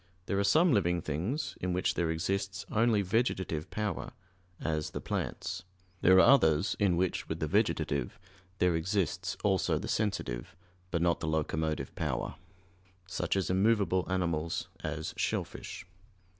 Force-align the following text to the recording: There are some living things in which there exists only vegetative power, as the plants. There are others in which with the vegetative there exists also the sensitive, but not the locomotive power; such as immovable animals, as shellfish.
There 0.25 0.39
are 0.39 0.43
some 0.43 0.73
living 0.73 0.99
things 1.03 1.55
in 1.61 1.73
which 1.73 1.93
there 1.93 2.09
exists 2.09 2.65
only 2.71 3.03
vegetative 3.03 3.69
power, 3.69 4.13
as 4.59 4.89
the 4.89 4.99
plants. 4.99 5.63
There 6.01 6.17
are 6.17 6.21
others 6.21 6.75
in 6.79 6.97
which 6.97 7.29
with 7.29 7.39
the 7.39 7.45
vegetative 7.45 8.19
there 8.57 8.75
exists 8.75 9.37
also 9.43 9.77
the 9.77 9.87
sensitive, 9.87 10.55
but 10.89 11.03
not 11.03 11.19
the 11.19 11.27
locomotive 11.27 11.93
power; 11.93 12.33
such 13.05 13.35
as 13.35 13.51
immovable 13.51 14.07
animals, 14.11 14.69
as 14.83 15.13
shellfish. 15.17 15.85